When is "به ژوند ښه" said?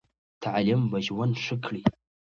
0.91-1.55